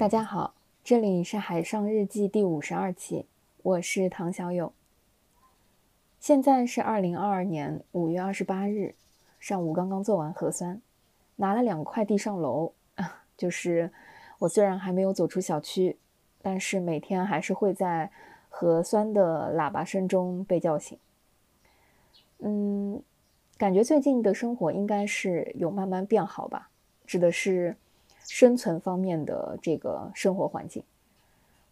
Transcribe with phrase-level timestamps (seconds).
[0.00, 3.26] 大家好，这里是海上日记第五十二期，
[3.62, 4.72] 我是唐小友。
[6.18, 8.94] 现在是二零二二年五月二十八日
[9.38, 10.80] 上午，刚刚做完核酸，
[11.36, 12.72] 拿了两个快递上楼。
[13.36, 13.92] 就是
[14.38, 15.98] 我虽然还没有走出小区，
[16.40, 18.10] 但是每天还是会在
[18.48, 20.98] 核酸的喇叭声中被叫醒。
[22.38, 23.02] 嗯，
[23.58, 26.70] 感觉最近的生活应该是有慢慢变好吧，
[27.04, 27.76] 指的是。
[28.26, 30.82] 生存方面的这个生活环境，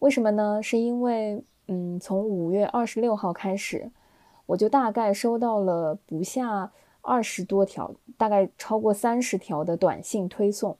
[0.01, 0.63] 为什么呢？
[0.63, 3.91] 是因为，嗯，从五月二十六号开始，
[4.47, 10.77] 我就大概收到了不下二十多条，大概超过三十条的短信推送，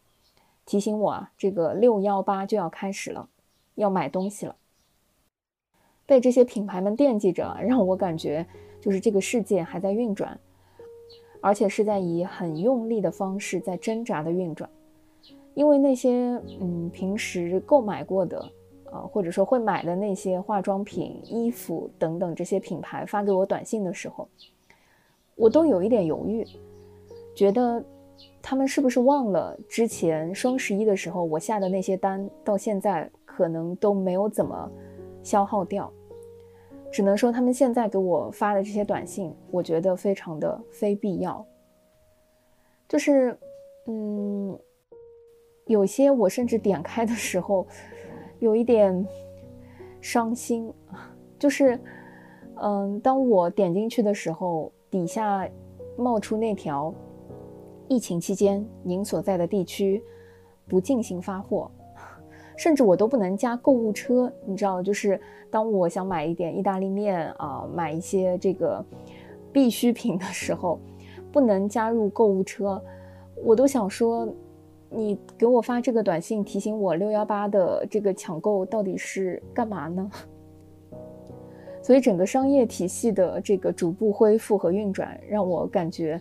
[0.67, 3.29] 提醒我啊，这个六幺八就要开始了，
[3.75, 4.57] 要买东西了。
[6.07, 8.47] 被这些品牌们惦记着，让我感觉
[8.81, 10.41] 就是这个世界还在运转，
[11.41, 14.69] 而且是在以很用力的方式在挣扎的运转。
[15.59, 18.49] 因为那些嗯平时购买过的，
[18.93, 24.29] 呃或者说会买的那些化妆品、衣服等等这些品牌发给我短信的时候，
[25.35, 26.47] 我都有一点犹豫，
[27.35, 27.85] 觉得
[28.41, 34.71] 他们是不是忘了之前双十一的时候我下的那些单，到现在可能都没有怎么
[35.25, 35.93] 消耗掉。
[36.93, 41.45] 只能说他们现在给我发的这些短信，我觉得非常的非必要，
[42.89, 43.37] 就是
[43.87, 44.57] 嗯。
[45.69, 47.67] 有些我甚至点开的时候，
[48.39, 49.07] 有一点
[50.01, 50.73] 伤心
[51.39, 51.79] 就是，
[52.57, 55.47] 嗯，当我点进去的时候，底下
[55.97, 56.93] 冒出那条
[57.87, 60.03] “疫情期间您所在的地区
[60.67, 61.71] 不进行发货”，
[62.57, 64.33] 甚至我都不能加购物车。
[64.47, 65.21] 你知道，就是
[65.51, 68.83] 当我想买一点意大利面啊，买一些这个
[69.53, 70.81] 必需品的时候，
[71.31, 72.83] 不能加入购物车，
[73.45, 74.27] 我都想说。
[74.91, 80.11] 你给我发这个短信提醒我六幺八的这个抢购到底是干嘛呢？
[81.83, 86.21] 所以整个商业体系的这个逐步恢复和运转，让我感觉，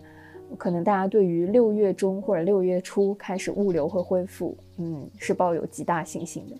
[0.56, 6.56] 可能大家对于六月中或者六月初开始物流会恢复，嗯，是抱有极大信心的。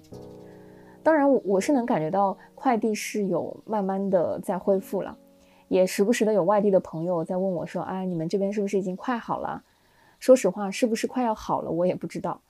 [1.03, 5.17] 当然，我我是能感觉到快递是有慢慢的在恢复了，
[5.69, 9.63] 也时不时的有外地的朋友在问我说，哎，你们这边是不是已经快好了？
[10.19, 12.41] 说实话，是不是快要好了，我也不知道。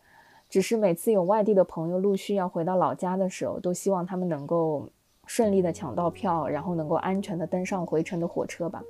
[0.48, 4.88] 只是每次有外地的朋友陆续要回到老家的时候，都希望他们能够
[5.26, 8.82] 顺利的抢到票，然后能够安全的登上回程的火车吧。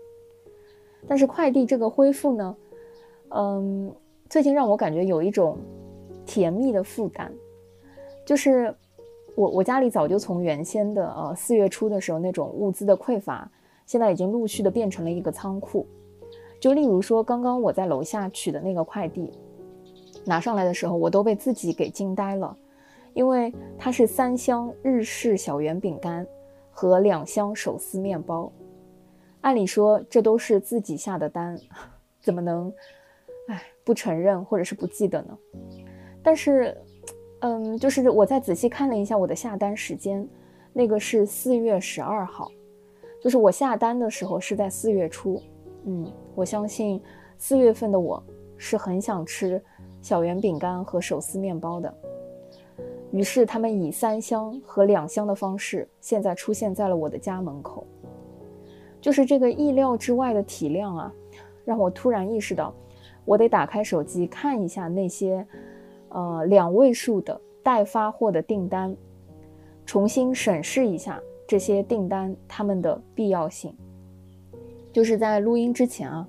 [1.08, 2.56] 但是快递这个恢复呢，
[3.30, 3.92] 嗯，
[4.28, 5.58] 最近让我感觉有一种
[6.24, 7.32] 甜蜜的负担，
[8.24, 8.72] 就是
[9.34, 13.50] 我我家里早就从原先的呃四月初的时候那种物资的匮乏，
[13.84, 15.84] 现在已经陆续的变成了一个仓库。
[16.60, 19.30] 就例如说，刚刚我在楼下取的那个快递，
[20.24, 22.56] 拿上来的时候，我都被自己给惊呆了，
[23.14, 26.26] 因为它是三箱日式小圆饼干
[26.70, 28.50] 和两箱手撕面包。
[29.40, 31.56] 按理说这都是自己下的单，
[32.20, 32.72] 怎么能，
[33.46, 35.38] 哎，不承认或者是不记得呢？
[36.24, 36.76] 但是，
[37.40, 40.28] 嗯，就是我再仔细看了一下我的下单时间，
[40.72, 42.50] 那个是四月十二号，
[43.22, 45.40] 就是我下单的时候是在四月初。
[45.90, 47.00] 嗯，我相信
[47.38, 48.22] 四月份的我
[48.58, 49.60] 是很想吃
[50.02, 51.92] 小圆饼干和手撕面包的。
[53.10, 57.86] 于是他们以三箱和两箱的方式，现在出现在了我的家门口。
[59.00, 61.10] 就是这个意料之外的体量啊，
[61.64, 62.74] 让我突然意识到，
[63.24, 65.46] 我得打开手机看一下那些
[66.10, 68.94] 呃两位数的待发货的订单，
[69.86, 73.74] 重新审视一下这些订单它们的必要性。
[74.92, 76.26] 就是在录音之前啊，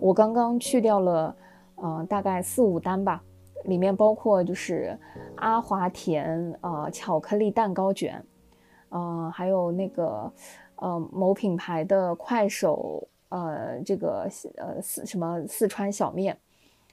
[0.00, 1.36] 我刚刚去掉了，
[1.76, 3.22] 呃，大概四五单吧，
[3.64, 4.98] 里面包括就是
[5.36, 8.24] 阿华田呃巧克力蛋糕卷，
[8.88, 10.32] 呃，还有那个
[10.76, 16.36] 呃某品牌的快手呃这个呃四什么四川小面，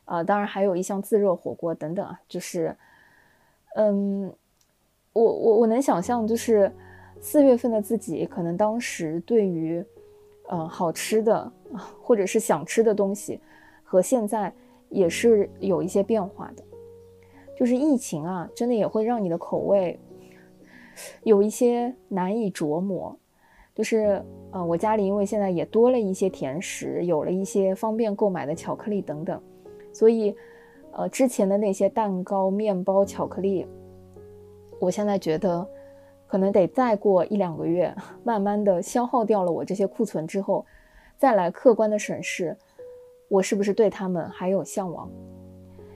[0.05, 2.75] 呃，当然还有一箱自热火锅等等啊，就是，
[3.75, 4.31] 嗯，
[5.13, 6.71] 我我我能想象，就是
[7.21, 9.83] 四月份的自己可能当时对于。
[10.49, 11.51] 嗯，好吃的，
[12.01, 13.39] 或者是想吃的东西，
[13.83, 14.53] 和现在
[14.89, 16.63] 也是有一些变化的。
[17.57, 19.99] 就是疫情啊，真的也会让你的口味
[21.23, 23.17] 有一些难以琢磨。
[23.75, 29.41] 就是，呃，我家里因为现在也多了一些甜食，有了一些方便购买的巧克力等等，
[29.91, 30.35] 所以，
[30.93, 33.67] 呃，之前的那些蛋糕、面包、巧克力，
[34.79, 35.67] 我现在觉得。
[36.27, 40.65] 可能得再过一两个月，慢慢的消耗掉了我这些库存之后，
[41.17, 42.55] 再来客观的审视，
[43.29, 45.09] 我是不是对他们还有向往？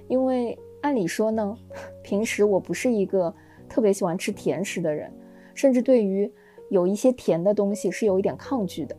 [0.07, 1.57] 因为按理说呢，
[2.01, 3.33] 平时我不是一个
[3.69, 5.11] 特别喜欢吃甜食的人，
[5.53, 6.31] 甚至对于
[6.69, 8.95] 有一些甜的东西是有一点抗拒的。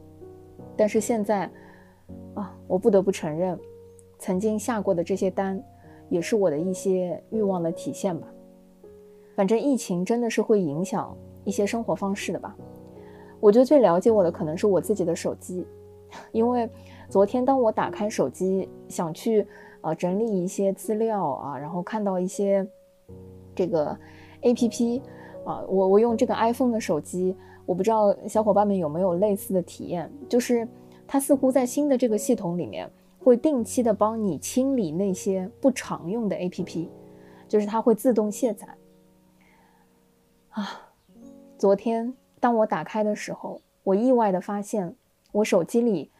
[0.76, 1.50] 但是现在，
[2.34, 3.58] 啊，我不得不承认，
[4.18, 5.62] 曾经下过的这些单，
[6.08, 8.26] 也是我的一些欲望的体现吧。
[9.34, 12.56] 反正疫情真的是会影响一些生活方式的吧。
[13.40, 15.66] 我觉得最了解我的可能是我自己的手机，
[16.32, 16.68] 因为
[17.08, 19.46] 昨天当我打开手机想去
[19.80, 22.66] 呃整理一些资料啊，然后看到一些
[23.54, 23.96] 这个
[24.42, 25.02] A P P
[25.44, 27.36] 啊，我我用这个 iPhone 的手机。
[27.64, 30.66] 我不知道小伙伴们有没有类似的体验，就是
[31.06, 32.90] 它似乎在新的这个系统里面
[33.20, 36.88] 会定期的帮你清理那些不常用的 APP，
[37.46, 38.66] 就是它会自动卸载。
[40.52, 40.92] 啊，
[41.58, 44.94] 昨天当我打开的时候，我意外的发现
[45.32, 46.10] 我手机里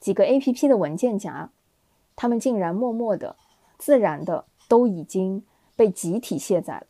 [0.00, 1.50] 几个 APP 的文件夹，
[2.16, 3.36] 它们竟然默默的、
[3.78, 5.44] 自然的都已经
[5.76, 6.86] 被集体卸载了。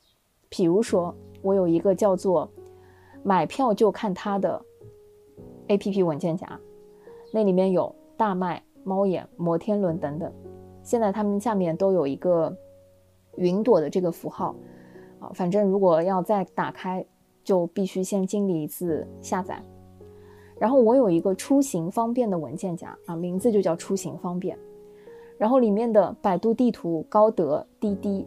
[0.49, 2.51] 比如说，我有一个叫做。
[3.23, 4.65] 买票就看它的
[5.69, 6.59] A P P 文件夹，
[7.35, 10.33] 那里面有大麦、猫眼、摩天轮等等。
[10.83, 12.57] 现在它们下面都有一个
[13.37, 14.57] 云朵的这个符号
[15.21, 17.05] 啊，反正如果要再打开，
[17.45, 19.63] 就必须先经历一次下载。
[20.59, 24.59] 然后我有一个出行方便的文件夹啊，名字就叫出行方便。
[25.39, 28.27] 然后里面的百度地图、高德、滴滴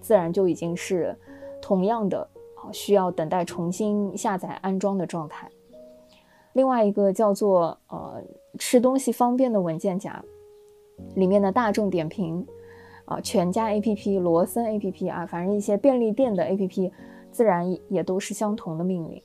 [0.00, 1.16] 自然就已经是
[1.60, 2.20] 同样的
[2.56, 2.72] 啊。
[2.72, 5.48] 需要等待重新下载安装的状态。
[6.54, 8.20] 另外一个叫做呃
[8.58, 10.20] 吃东西方便的文件夹，
[11.14, 12.44] 里面的大众点评、
[13.10, 16.90] 啊全家 APP、罗森 APP 啊，反正一些便利店的 APP，
[17.32, 19.22] 自然也都是相同的命运。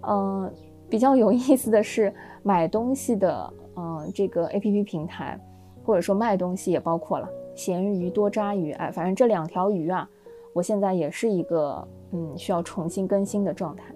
[0.00, 0.50] 嗯，
[0.88, 2.12] 比较有意思的是
[2.42, 5.38] 买东西的嗯这个 APP 平台，
[5.84, 10.08] 或者说卖东西也包括了咸鱼、多抓鱼，哎，反正这两条鱼啊。
[10.54, 13.94] 我现在也是一个嗯需要重新更新的状态，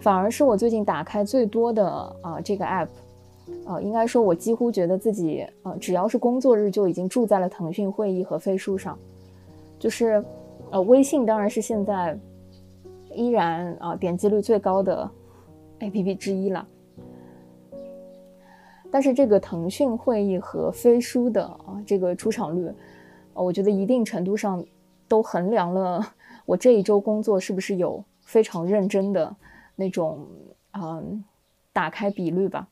[0.00, 1.86] 反而是我最近打开最多的
[2.22, 2.88] 啊这个 app，
[3.66, 8.98] 呃应该说我几乎觉得自己呃只要是工作日就已经住在了腾讯会议和飞书上，
[9.78, 10.24] 就是
[10.70, 12.18] 呃微信当然是现在
[13.12, 15.10] 依然啊点击率最高的
[15.80, 16.66] app 之一了，
[18.90, 22.72] 但是这个腾讯会议和飞书的啊这个出场率，
[23.34, 24.64] 呃我觉得一定程度上。
[25.06, 26.02] 都衡量了
[26.46, 29.36] 我这一周工作是不是有非常认真的
[29.76, 30.26] 那种，
[30.72, 31.22] 嗯，
[31.74, 32.66] 打开比率吧。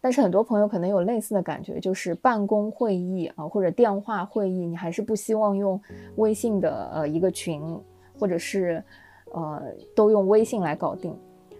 [0.00, 5.80] 但是很多朋友可能有类似的感觉，就是办公会议啊或者电话会议，你还是不希望用
[6.16, 7.62] 微信的呃一个群，
[8.18, 8.82] 或者是
[9.32, 9.62] 呃
[9.94, 11.14] 都用微信来搞定。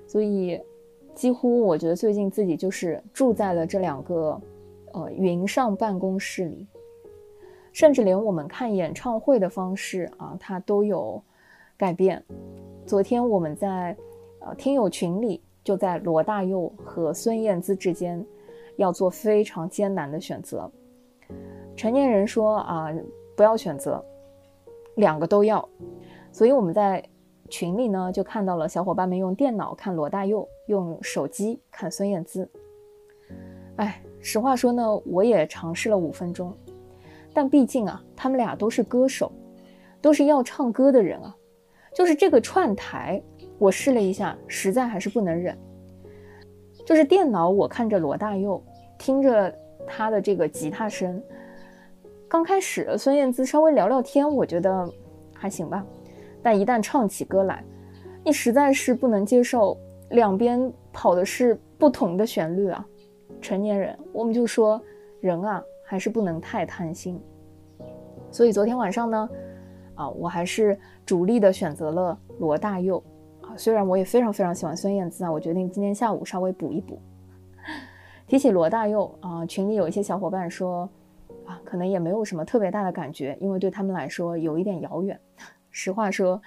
[0.07, 0.61] 所以
[1.15, 4.41] 几乎我觉得最近自己就是住在了这两个
[4.93, 6.67] 呃云上办公室里。
[7.73, 11.23] 甚至连我们看演唱会的方式啊，它都有
[11.77, 12.21] 改变。
[12.85, 13.97] 昨天我们在
[14.41, 18.25] 呃听友群里，就在罗大佑和孙燕姿之间
[18.77, 20.71] 要做非常艰难的选择。
[21.77, 22.89] 成年人说啊，
[23.37, 24.05] 不要选择，
[24.97, 25.67] 两个都要。
[26.33, 27.03] 所以我们在
[27.49, 32.49] 群里呢，就看到了小伙伴们用电脑看罗大佑，用手机看孙燕姿。
[33.77, 36.53] 哎，实话说呢，我也尝试了五分钟。
[37.33, 39.31] 但毕竟啊，他们俩都是歌手，
[40.01, 41.37] 都是要唱歌的人啊。
[41.95, 43.23] 就是这个串台，
[43.61, 45.57] 我试了一下，实在还是不能忍。
[46.85, 48.61] 就是电脑，我看着罗大佑，
[48.99, 49.55] 听着
[49.87, 51.23] 他的这个吉他声。
[52.27, 54.91] 刚开始孙燕姿稍微聊聊天，我觉得
[55.35, 55.85] 还行吧。
[56.43, 57.63] 但一旦唱起歌来，
[58.25, 62.85] 你实在是不能接受两边跑的是不同的旋律啊。
[63.41, 64.83] 成年人，我们就说
[65.21, 65.63] 人啊。
[65.91, 67.21] 还是不能太贪心，
[68.31, 69.29] 所以昨天晚上呢，
[69.97, 73.03] 啊，我还是主力的选择了罗大佑。
[73.61, 76.99] 虽然我也非常非常喜欢孙燕姿啊，我决定今天下午稍微补一补。
[78.27, 80.89] 提起罗大佑啊，群里有一些小伙伴说
[81.45, 85.21] 啊，可能也没有什么特别大的感觉，因为对他们来说有一点遥远。
[85.71, 86.41] 实话说，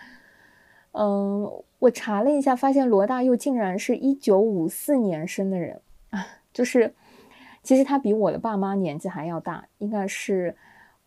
[0.93, 5.79] 嗯，我查了一下，发现罗大佑竟然是一九五四年生的人
[6.10, 6.91] 啊，就是。
[7.62, 10.53] 其实他比我的爸妈年纪还要大，应该是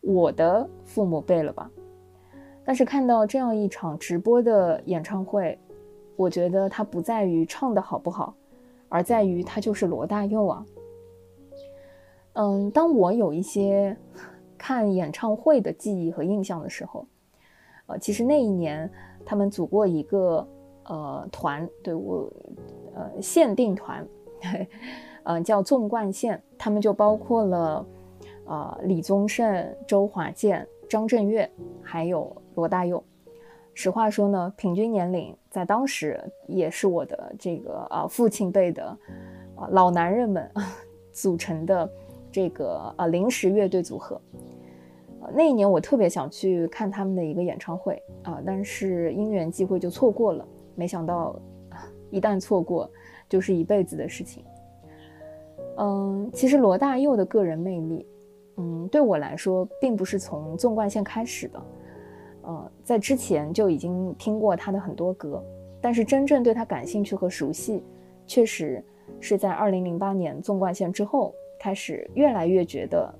[0.01, 1.69] 我的父母辈了吧。
[2.65, 5.55] 但是看到这样一场直播的演唱会，
[6.17, 8.33] 我觉得他不在于唱的好不好，
[8.89, 10.65] 而在于他就是罗大佑啊。
[12.33, 13.95] 嗯，当我有一些
[14.57, 17.05] 看演唱会的记忆和印象的时候，
[17.85, 18.91] 呃，其实那一年
[19.25, 20.45] 他们组过一个
[20.85, 22.29] 呃团，对我
[22.95, 24.05] 呃限定团。
[25.23, 27.85] 嗯，叫纵贯线，他们就包括了，
[28.45, 31.49] 呃，李宗盛、周华健张震岳，
[31.81, 33.03] 还有罗大佑。
[33.79, 38.83] 实话说呢，平均年龄在当时也是我的这个啊父亲辈的
[39.55, 40.49] 啊老男人们
[41.13, 41.87] 组成的
[42.31, 44.19] 这个啊临时乐队组合。
[45.31, 50.43] 那一年我特别想去看他们的一个演唱会啊，但是因缘际会就错过了。
[50.73, 51.39] 没想到
[52.09, 52.89] 一旦错过，
[53.29, 54.43] 就是一辈子的事情。
[55.77, 58.07] 嗯，其实罗大佑的个人魅力，
[58.55, 61.61] 嗯，对我来说并不是从纵贯线开始的。
[62.47, 65.43] 呃，在之前就已经听过他的很多歌，
[65.81, 67.83] 但是真正对他感兴趣和熟悉，
[68.25, 68.81] 确实
[69.19, 73.13] 是在二零零八年纵贯线之后，开始越来越觉得，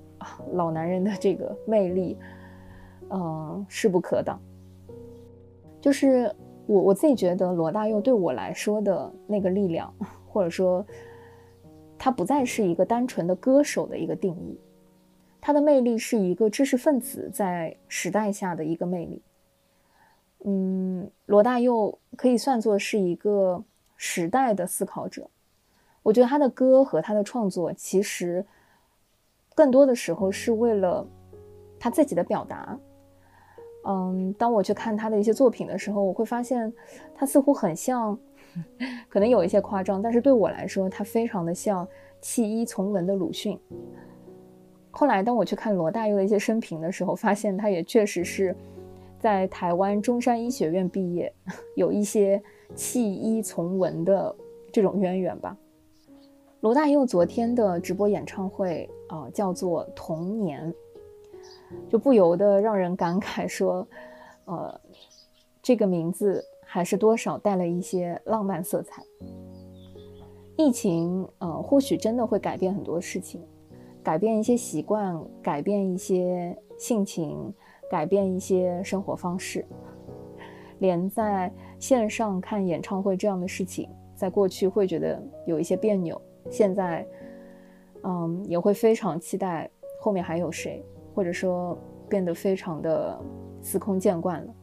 [0.52, 2.16] 老男人的这个魅力，
[3.10, 4.40] 嗯，势不可挡。
[5.78, 6.34] 就是
[6.66, 9.94] 我我自己觉得罗大佑对我来说的那个力量，
[10.26, 10.82] 或者说，
[11.98, 14.58] 他不再是一个单纯的歌手的一个定义。
[15.40, 19.22] 他的魅力是一个知识分子在时代下的一个魅力。
[20.44, 23.64] 嗯，罗大佑可以算作是一个
[23.96, 25.28] 时代的思考者。
[26.02, 28.44] 我觉得他的歌和他的创作，其实
[29.54, 31.06] 更多的时候是为了
[31.78, 32.78] 他自己的表达。
[33.84, 36.72] 嗯，当我去看他的一些作品的时候，我会发现
[37.14, 38.18] 他似乎很像，
[39.08, 41.86] 可能有一些夸张，但是对我来说，他非常的像
[42.20, 43.58] 弃医从文的鲁迅。
[44.98, 48.52] 后来，当我去看罗大佑的一些生平的时候，发现他也确实是
[49.20, 51.32] 在台湾中山医学院毕业，
[51.76, 52.42] 有一些
[52.74, 54.34] 弃医从文的
[54.72, 55.56] 这种渊源吧。
[56.62, 60.68] 罗大佑昨天的直播演唱会啊，叫做《童年》，
[61.88, 63.86] 就不由得让人感慨说，
[64.46, 64.80] 呃，
[65.62, 69.00] 这个名字还是多少带了一些浪漫色彩。
[70.56, 73.40] 疫情，呃，或许真的会改变很多事情。
[74.08, 77.52] 改变一些习惯，改变一些性情，
[77.90, 79.62] 改变一些生活方式。
[80.78, 87.06] 连在线上看演唱会这样的事情，在过去会觉得有一些别扭，现在，
[88.02, 90.82] 嗯，也会非常期待后面还有谁，
[91.14, 91.76] 或者说
[92.08, 93.20] 变得非常的
[93.60, 94.54] 司空见惯了。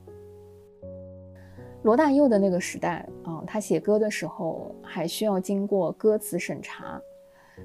[1.83, 6.99] 罗大佑的那个时代啊，他写歌的时候还需要经过歌词审查。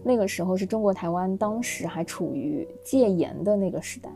[0.03, 4.11] 那个时候是中国台湾当时还处于戒严的那个时代，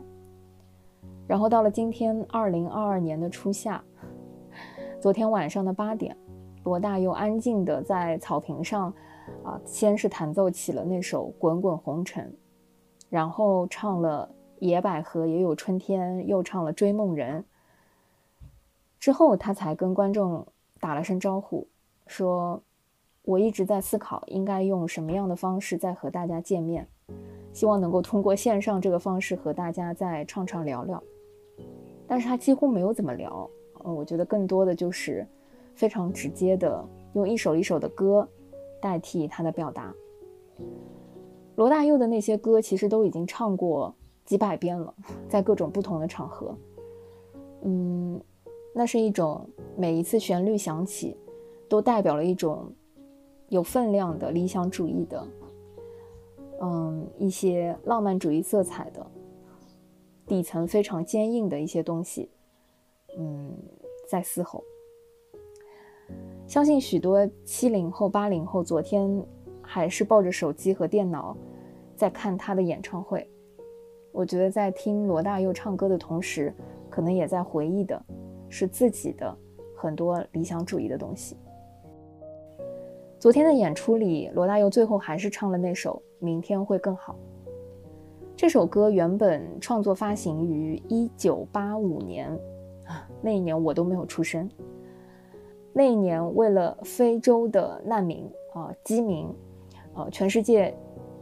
[1.27, 3.83] 然后到了今天二零二二年的初夏，
[4.99, 6.15] 昨天晚上的八点，
[6.63, 8.91] 罗大佑安静的在草坪上，
[9.43, 12.25] 啊，先是弹奏起了那首《滚滚红尘》，
[13.09, 14.29] 然后唱了
[14.65, 17.41] 《野百合也有春天》，又唱了《追梦人》，
[18.99, 20.47] 之后他才跟观众
[20.79, 21.67] 打了声招呼，
[22.07, 22.63] 说。
[23.25, 26.87] 我一直在思考应该用什么样的方式再和大家见面，
[27.51, 31.01] 希望能够通过线上这个方式和大家再畅畅聊聊。
[32.05, 33.49] 但是他几乎没有怎么聊，
[33.83, 35.25] 呃，我觉得更多的就是
[35.73, 38.29] 非常直接的用一首一首的歌
[38.79, 39.91] 代替他的表达。
[41.55, 43.91] 罗大佑的那些歌其实都已经唱过
[44.23, 44.93] 几百遍了，
[45.27, 46.55] 在各种不同的场合，
[47.63, 48.21] 嗯，
[48.71, 51.17] 那是一种每一次旋律响起，
[51.67, 52.71] 都代表了一种。
[53.49, 55.27] 有分量的理想主义的，
[56.61, 59.05] 嗯，一些浪漫主义色彩的，
[60.25, 62.29] 底层非常坚硬的一些东西，
[63.17, 63.55] 嗯，
[64.07, 64.63] 在嘶吼。
[66.47, 69.23] 相信许多七零后、八零后，昨天
[69.61, 71.35] 还是抱着手机和电脑
[71.95, 73.27] 在看他的演唱会。
[74.11, 76.53] 我觉得在听罗大佑唱歌的同时，
[76.89, 78.01] 可能也在回忆的
[78.47, 79.35] 是自己的
[79.75, 81.35] 很多理想主义的东西。
[83.17, 87.13] 昨天的演出里，罗大佑最后还是唱了那首《明天会更好》。
[88.35, 92.29] 这首歌原本创作发行于一九八五年，
[92.85, 94.47] 啊，那一年我都没有出生。
[95.71, 99.33] 那一年，为了非洲的难民啊饥民，
[99.93, 100.75] 呃，全世界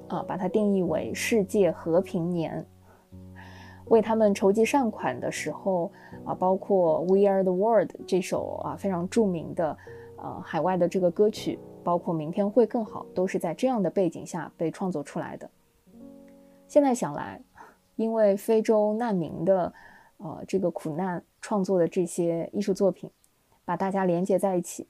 [0.07, 2.65] 啊把它定义为世界和平年，
[3.85, 5.91] 为他们筹集善款的时候
[6.25, 9.77] 啊，包括《We Are the World》这首啊非常著名的
[10.17, 11.59] 呃海外的这个歌曲。
[11.83, 15.49] 包括明天会更好，都是在这样的背景下被创作出来的。
[16.67, 17.41] 现在想来，
[17.95, 19.71] 因为非洲难民的，
[20.17, 23.09] 呃，这个苦难创作的这些艺术作品，
[23.65, 24.87] 把大家连接在一起，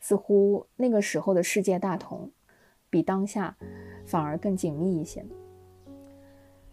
[0.00, 2.30] 似乎那个时候的世界大同，
[2.90, 3.56] 比当下
[4.04, 5.24] 反而更紧密一些。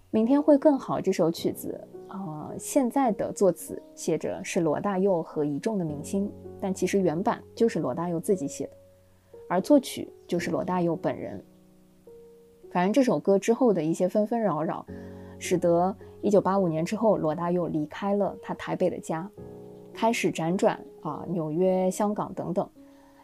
[0.09, 8.73] 明天会更好这首曲子，呃，现在的作词写着是罗大佑和一众的明星，但其实原版就是罗大佑自己写的。
[9.53, 11.39] 而作曲就是罗大佑本人。
[12.71, 14.83] 反正这首歌之后的一些纷纷扰扰，
[15.37, 19.29] 使得一九八五年之后，罗大佑离开了他台北的家，
[19.93, 22.67] 开始辗转啊纽约、香港等等，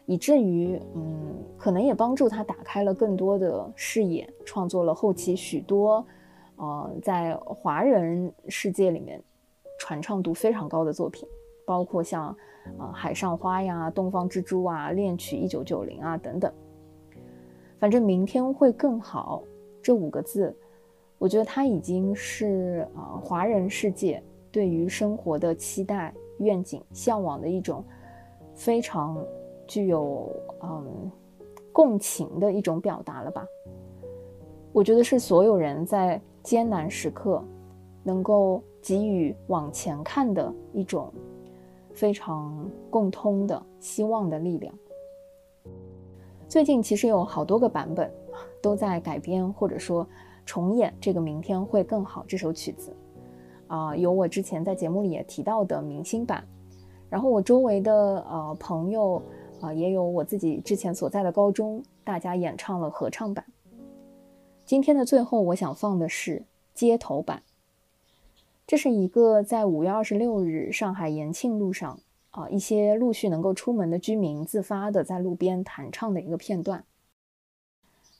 [0.06, 6.06] 以至于嗯，可能也帮助他打开了更多的视野，创作了后期许多
[6.54, 9.20] 呃在华人世界里面
[9.80, 11.28] 传唱度非常高的作品，
[11.70, 12.26] 包括像
[12.76, 16.52] 啊《海上花》呀、《东方之珠》啊、《恋曲一九九零》啊等等。
[17.78, 19.44] 反正明天会更好
[19.80, 20.52] 这五个字。
[21.16, 27.84] 我觉得它已经是啊，华人世界对于生活的期待、愿景、向往的一种
[28.52, 29.16] 非常
[29.68, 30.28] 具有
[30.64, 31.08] 嗯
[31.72, 33.46] 共情的一种表达了吧。
[34.72, 37.40] 我觉得是所有人在艰难时刻
[38.02, 41.12] 能够给予往前看的一种
[42.00, 44.74] 非常共通的希望的力量。
[46.48, 48.10] 最近其实有好多个版本
[48.62, 50.06] 都在改编，或者说。
[50.46, 52.92] 重演这个明天会更好这首曲子，
[53.68, 56.44] 啊，有我之前在节目里也提到的明星版，
[57.08, 57.92] 然后我周围的
[58.28, 59.22] 呃朋友
[59.60, 63.44] 啊，也有我自己之前所在的高中，大家演唱了合唱版。
[64.64, 67.40] 今天的最后，我想放的是街头版，
[68.70, 71.98] 这是一个在五月二十六日上海延庆路上
[72.30, 76.84] 啊，一些陆续能够出门的居民自发的在路边弹唱的一个片段。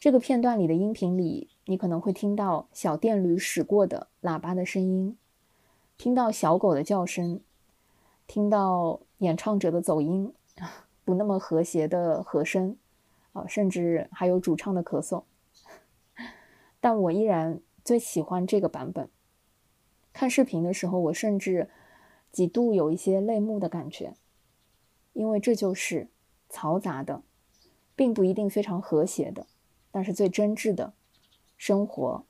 [0.00, 5.16] 这个片段里的音频里，你可能会听到小电驴驶过的喇叭的声音，
[5.96, 7.38] 听到小狗的叫声，
[8.26, 10.34] 听到演唱者的走音，
[11.06, 12.76] 不那么和谐的和声，
[13.34, 15.22] 啊，甚至还有主唱的咳嗽。
[16.80, 19.08] 但我依然最喜欢这个版本。
[20.20, 21.70] 看视频的时候，我甚至
[22.30, 24.12] 几度有一些泪目的感觉，
[25.14, 26.08] 因为这就是
[26.50, 27.22] 嘈杂的，
[27.96, 29.46] 并不一定非常和谐的。
[29.90, 30.92] 但是最真挚的
[31.56, 32.26] 生活，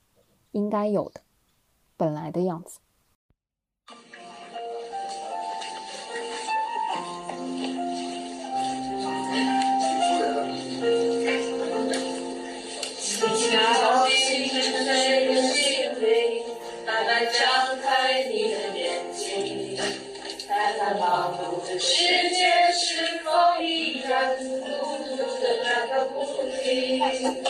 [0.53, 1.23] 应该有的
[1.97, 2.79] 本来的样子。
[27.23, 27.50] Thank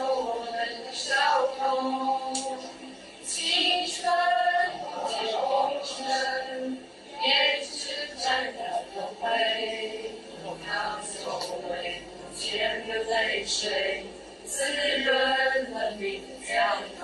[0.00, 0.52] 我们
[0.84, 1.14] 的笑
[1.58, 2.34] 容，
[3.24, 6.78] 青春的红尘，
[7.22, 7.26] 也
[7.64, 7.72] 许
[8.16, 8.24] 真
[8.56, 8.58] 的
[8.94, 9.24] 梦会。
[10.44, 10.68] 我怕
[11.02, 11.18] 从
[11.70, 11.72] 未
[12.36, 14.04] 见过泪水
[14.44, 14.64] 滋
[15.04, 15.10] 润
[15.72, 16.54] 了你的笑
[17.00, 17.02] 容。